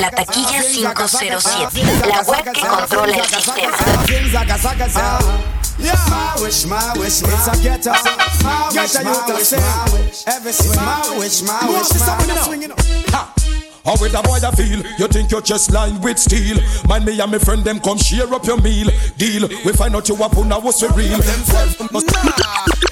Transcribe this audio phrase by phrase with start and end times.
[0.00, 3.76] La taquilla 507, la web que controla el sistema.
[5.78, 7.92] Yeah, my wish, my wish, it's a ghetto.
[8.42, 10.26] My wish, my wish, my wish.
[10.26, 13.32] Everything, my wish, my wish, my wish.
[13.84, 14.80] How with a boy I feel?
[14.96, 16.56] You think your chest lined with steel?
[16.86, 18.88] Mind me and my friend them come share up your meal.
[19.18, 19.48] Deal.
[19.66, 21.18] We find out you a puna was for real.
[21.18, 21.42] Them
[21.92, 22.91] not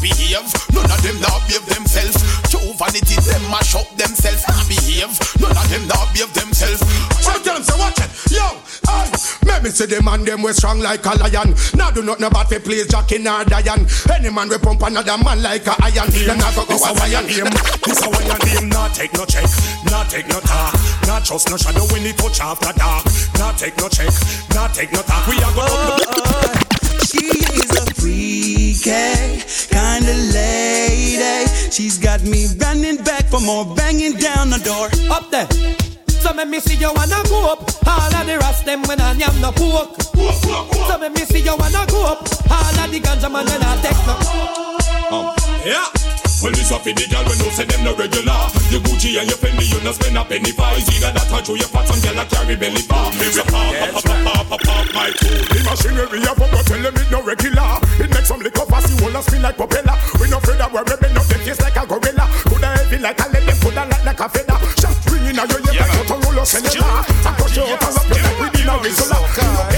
[0.00, 2.16] behave, none of them not behave themselves.
[2.48, 4.42] True vanity, them mash up themselves.
[4.48, 6.80] Not behave, none of them not behave themselves.
[7.20, 8.46] So tell them, say watch it, yo,
[8.88, 9.30] hey.
[9.44, 11.54] Let me see the man them we strong like a lion.
[11.74, 13.86] Now do not know about the place Jack in or Diane.
[14.12, 16.08] Any man we pump another man like a iron.
[16.12, 17.50] Them not go go a lion name.
[17.84, 18.68] This a lion name.
[18.68, 19.48] Not take no check,
[19.90, 20.74] not take no talk,
[21.06, 23.04] not trust no shadow when it touch after dark.
[23.38, 24.12] Not take no check,
[24.54, 25.26] not take no talk.
[25.26, 26.08] We are going.
[27.04, 27.26] She
[27.60, 27.84] is a
[28.80, 31.46] freaky kind of lady.
[31.70, 34.88] She's got me running back for more banging down the door.
[35.10, 35.48] Up there.
[36.08, 37.70] So me me see you wanna go up.
[37.86, 40.00] All of the rest them when I am no pork.
[40.02, 42.28] So me me see you wanna go up.
[42.50, 45.16] All of the ganja man when I take no.
[45.16, 45.86] Um, yeah.
[46.40, 48.32] Well, this up for the girl when you say them no regular.
[48.72, 50.72] Your Gucci and your Fendi, you no spend a penny for.
[50.72, 53.12] It's either that or show your fat and girl a carry belly bar.
[53.20, 55.36] Me say pop, pop, pop, pop, pop, pop, my tool.
[55.36, 57.76] The machinery a fuck, tell them it no regular.
[58.00, 58.64] It makes some liquor
[59.20, 59.96] a spin like propeller.
[60.20, 62.24] We no afraid of where we bend up them face like a gorilla.
[62.48, 63.26] Coulda heavy like a
[63.60, 64.56] coulda light like a feather.
[64.80, 67.04] Shot ringing out your ear like a of cellular.
[67.28, 69.20] I push you out and up you like we did a whistle.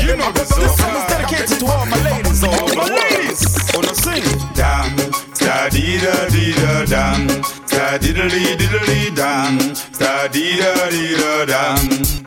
[0.07, 2.45] You know, this song is dedicated to all my ladies.
[2.45, 3.43] All my ladies,
[3.75, 4.25] wanna sing.
[4.55, 4.95] Damn,
[5.39, 7.27] da dee da dee da dum,
[7.67, 9.59] da diddly diddly dum,
[9.99, 12.23] da dee da dee da dum.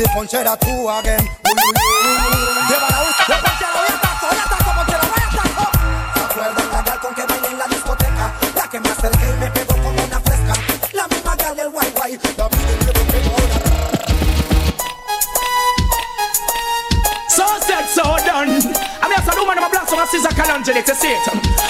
[0.00, 0.56] the ponchera
[1.00, 1.20] again.
[17.28, 18.48] So said, so done.
[19.02, 20.94] I'm here to do my blast on a scissor cannon till it's a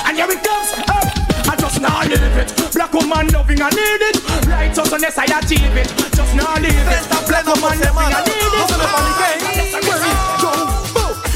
[0.06, 1.19] And here it comes.
[1.70, 2.50] Just now leave it.
[2.74, 4.18] Black woman loving, I need it.
[4.50, 5.86] Right out on the side, I achieve it.
[6.10, 7.02] Just now leave it.
[7.30, 8.74] Black woman loving, I need it.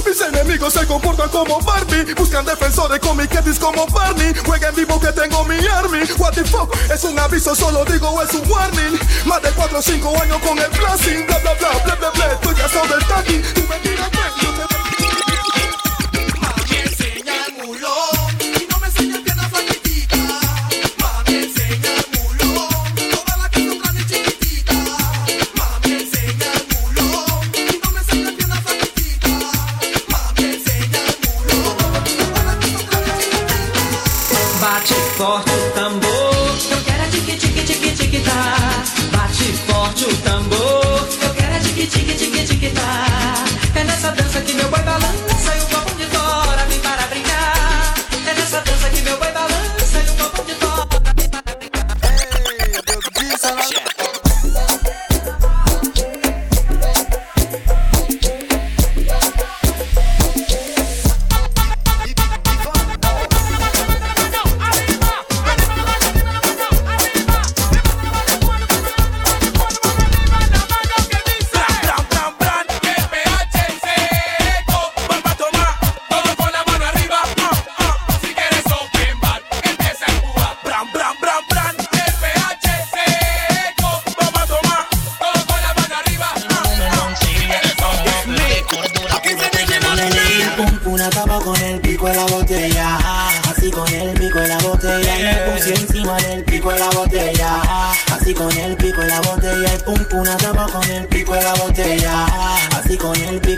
[0.04, 4.34] Mis enemigos se comportan como Barbie Buscan defensores con mi Ketis como Barney.
[4.44, 6.02] Juega en vivo que tengo mi army.
[6.18, 8.98] What the fuck, es un aviso, solo digo es un warning.
[9.26, 11.26] Más de 4 o 5 años con el blasting.
[11.28, 12.32] Bla bla bla, bla bla bla.
[12.32, 14.10] Estoy cansado del taqui Tú me tiras
[14.42, 14.83] yo te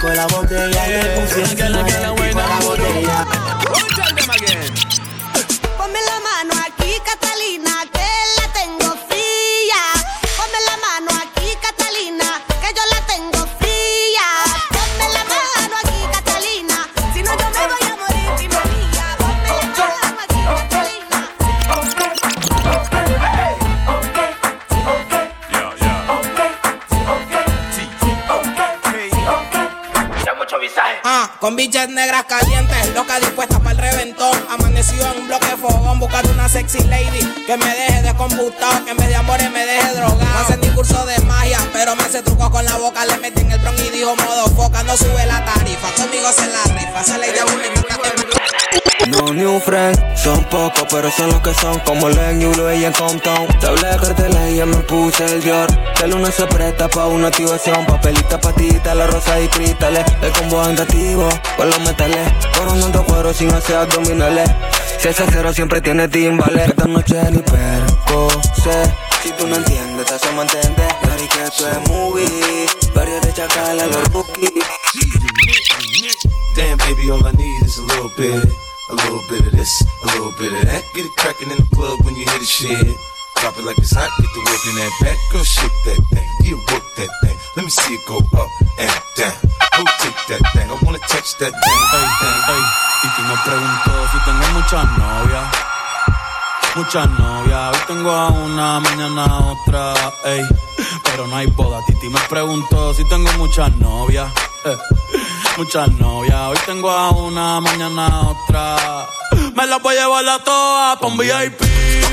[0.07, 3.27] pico la botella, y me puse encima del pico de la botella.
[5.77, 7.76] Ponme la mano aquí, Catalina,
[31.47, 34.37] Con biches negras calientes, loca dispuesta para el reventón.
[34.51, 38.85] Amanecido en un bloque de fogón, buscando una sexy lady que me deje de computado,
[38.85, 40.19] que en vez de amores me deje drogado.
[40.19, 43.07] No hace ni curso de magia, pero me hace trucos con la boca.
[43.07, 45.89] Le metí en el bron y dijo modo foca, no sube la tarifa.
[45.93, 47.53] Conmigo se la rifa, se le llama
[49.33, 53.47] new friend, son pocos pero son los que son Como Len, Yulo y en Compton.
[53.61, 55.69] Te hablé de carteles y ya me puse el Dior.
[56.01, 60.05] De luna se presta pa' una activación Papelita, patita, la rosa y cristales.
[60.23, 62.33] El combo andativo con los metales.
[62.57, 64.51] Coronando cuero sin hacer abdominales.
[64.99, 66.69] Si ese cero siempre tiene timbales.
[66.69, 68.29] Esta noche ni perco
[69.23, 70.89] Si tú no entiendes, te hacemos entender.
[71.09, 72.67] Mary que esto es movie.
[72.95, 74.51] Varios de chacal a los rookies.
[76.55, 80.07] Damn baby, all I need is a little bit A little bit of this, a
[80.15, 80.83] little bit of that.
[80.95, 82.87] Get it crackin' in the club when you hear the shit.
[83.43, 85.19] Drop it like it's hot, get the work in that back.
[85.35, 87.37] Girl, shake that thing, you work that thing.
[87.59, 89.35] Let me see it go up and down.
[89.75, 91.81] Rotate that thing, I wanna touch that thing.
[91.91, 92.63] Hey, hey, hey.
[93.03, 95.47] Y tú me preguntó si tengo muchas novias.
[96.77, 99.95] Muchas novias, hoy tengo a una, mañana a otra,
[100.31, 100.47] ey.
[101.03, 104.31] Pero no hay boda, Titi me preguntó si tengo muchas novias.
[104.65, 105.26] Eh
[105.57, 106.41] muchas novias.
[106.49, 109.09] Hoy tengo a una, mañana otra.
[109.55, 111.61] Me las voy a llevar a todas pa' un VIP,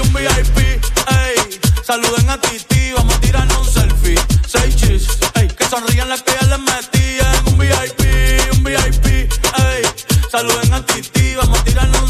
[0.01, 1.59] un VIP, ey.
[1.83, 4.19] Saluden a Titi, vamos a tirarnos un selfie.
[4.47, 5.47] Seis chis, ey.
[5.47, 9.83] Que sonrían las que ya les metí en un VIP, un VIP, ey.
[10.31, 12.09] Saluden a Titi, vamos a tirarnos un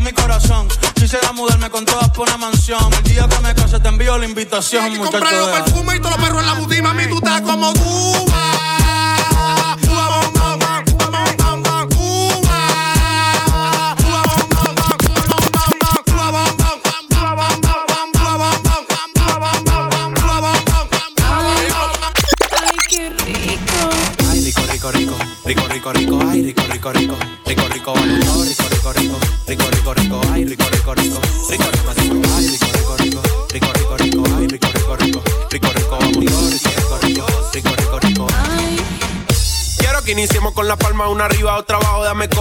[0.00, 0.68] con mi corazón.
[0.94, 2.92] Quisiera mudarme con todas por una mansión.
[2.92, 6.00] El día que me case te envío la invitación, Hay que comprar los perfumes y
[6.00, 6.82] todos los perros en la boutique.
[6.82, 8.40] Mami, tú estás como Cuba.
[8.40, 9.59] rico,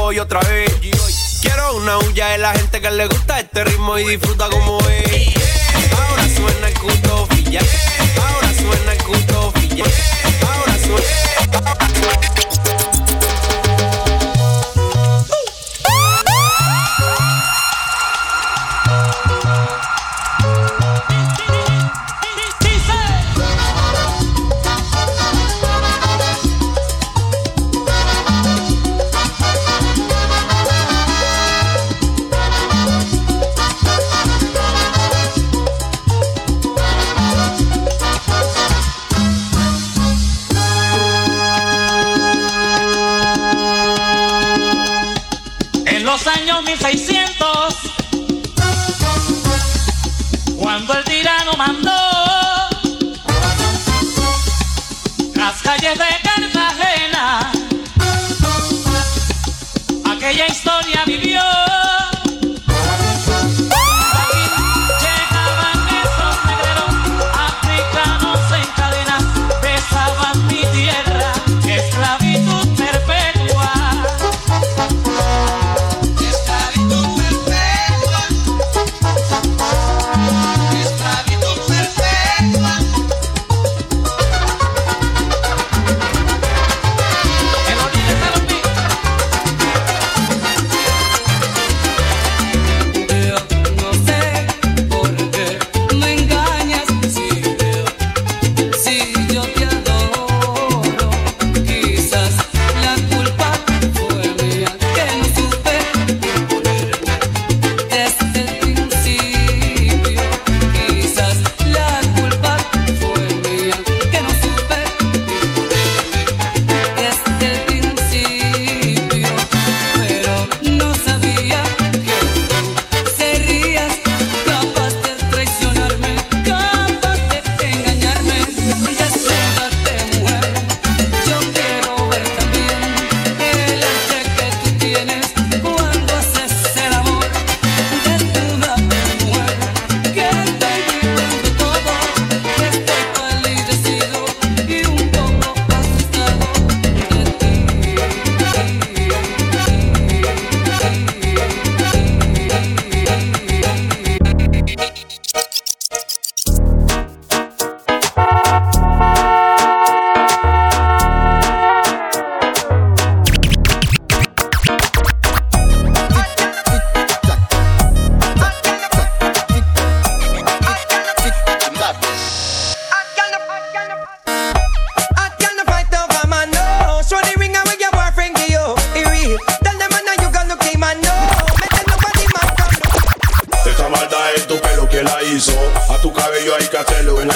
[0.09, 0.73] coy otra vez.
[1.39, 5.35] Quiero una huya de la gente que le gusta este ritmo y disfruta como es.
[5.99, 7.27] Ahora suena el culto
[8.19, 10.18] ahora suena el culto ahora
[51.69, 51.98] I'm not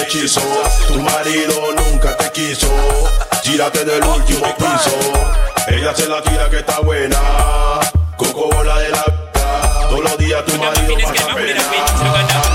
[0.06, 2.68] Tu marido nunca te quiso.
[3.42, 4.90] Tírate del último piso.
[5.66, 7.18] Ella se la tira que está buena.
[8.16, 9.04] Coco bola de la
[9.88, 12.53] Todos los días tu marido pasa pena.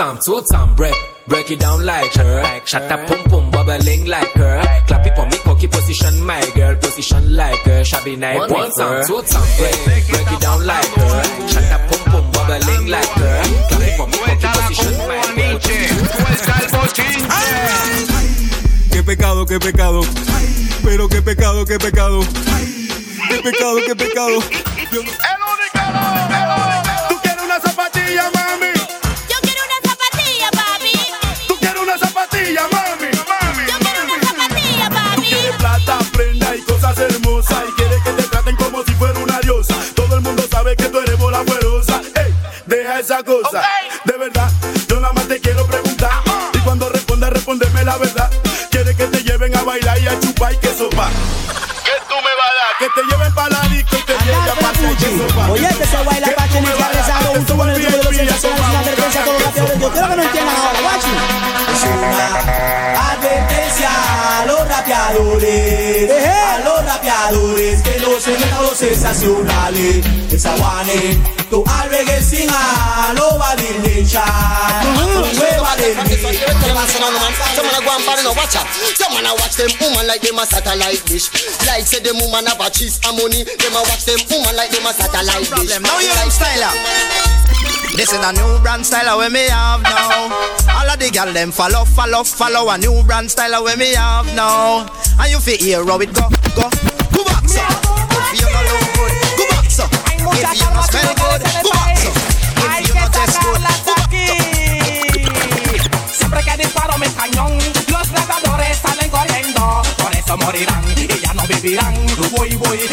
[0.00, 0.94] Time, two time, break,
[1.26, 2.60] break it down like her.
[2.64, 4.62] Shut up, pum pum, bubbling like her.
[4.86, 7.84] Clap it for me, cocky position, my girl, position like her.
[7.84, 9.76] Shabby night, one time, two time, break,
[10.08, 11.22] break it down like her.
[11.48, 13.42] Shut up, pum pum, bubbling like her.
[13.68, 15.58] Clap it for me, cocky position, my girl.
[18.90, 20.00] Qué pecado, qué pecado.
[20.82, 22.20] Pero qué pecado, qué pecado.
[23.28, 24.40] Qué pecado, qué pecado.
[24.90, 26.29] Tú quieres
[43.10, 43.62] esa cosa.
[44.04, 44.48] De verdad,
[44.86, 46.10] yo nada más te quiero preguntar.
[46.54, 48.30] Y cuando respondas, respóndeme la verdad.
[48.70, 51.08] Quieres que te lleven a bailar y a chupar y que sopa.
[51.84, 52.76] ¿Qué tú me vas a dar?
[52.78, 55.50] Que te lleven para la disco y te lleven a pasear y que sopa.
[55.50, 58.60] Oye, que se baila pa' tener que rezado junto con el grupo de los sensacionales
[58.62, 59.80] sin advertencia a todos los rapeadores.
[59.80, 61.10] Yo quiero que no entiendan ahora, guachi.
[61.74, 63.90] Es una advertencia
[64.38, 67.89] a los rapeadores, a los rapeadores
[68.20, 70.06] que no se metan los sensacionales.
[70.32, 71.18] Esa guane,
[71.50, 74.24] tu albergue sin a lo va a dirlecha,
[74.94, 77.32] nueva de Them a some man, man.
[77.54, 78.66] Some man a go and party no watch out.
[78.94, 81.30] Some man a watch them woman like them a satellite dish.
[81.66, 83.44] Like say them woman have a cheese and money.
[83.44, 85.80] Them a watch them woman like them a satellite dish.
[85.80, 87.30] Now you know styler.
[87.96, 90.30] This is a new brand style we me have now.
[90.78, 94.26] All of the gal them follow, follow, follow a new brand style we me have
[94.36, 94.86] now.
[95.18, 96.70] And you feel hear how it go, go,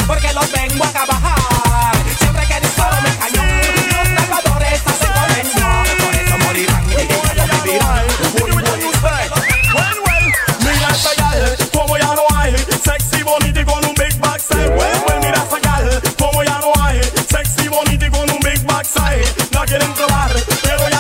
[0.06, 1.96] porque los vengo a bajar.
[2.20, 3.48] Siempre que disparo mi cañón,
[3.96, 6.06] los nadadores salen corriendo.
[6.06, 8.06] Por eso morirán y no vivirán.
[9.74, 10.28] Well, well,
[10.62, 15.20] mira esa gal, como ya no hay Sexy, bonita y con un big backside well,
[15.22, 19.66] mira esa gal, como ya no hay Sexy, bonita y con un big backside La
[19.66, 20.32] quieren probar,
[20.64, 20.97] pero ya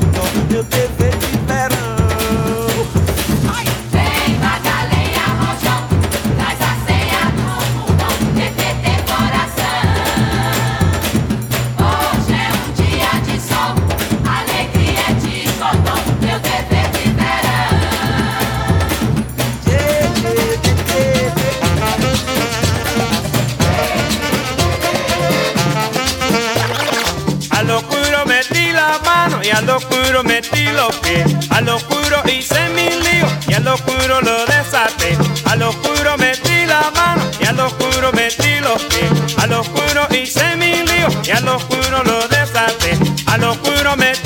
[0.00, 1.13] choca o give it.
[40.44, 44.23] de mi lío y a lo oscuro lo desaté, a lo oscuro me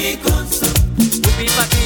[0.00, 0.46] Jamaican.
[0.96, 1.79] We be back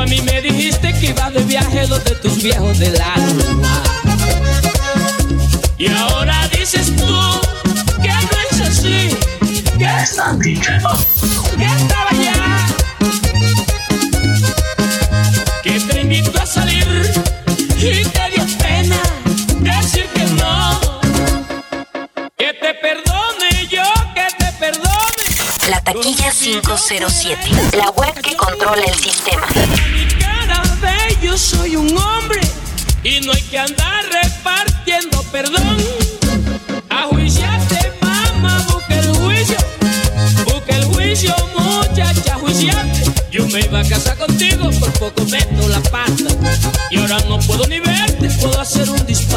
[0.00, 3.82] a mí me dijiste que ibas de viaje donde tus viejos del alma.
[5.76, 7.40] Y ahora dices tú
[8.02, 9.10] que no es así,
[9.78, 10.88] que están diciendo
[11.58, 12.66] que estaba allá.
[15.62, 16.86] Que te invito a salir
[17.76, 19.00] y te dio pena
[19.60, 20.80] decir que no.
[22.38, 23.84] Que te perdone yo,
[24.14, 24.90] que te perdone.
[25.68, 29.46] La taquilla 507, la web que controla el sistema.
[43.52, 46.36] me iba a casa contigo, por poco meto la pata.
[46.90, 49.29] Y ahora no puedo ni verte, puedo hacer un disparo.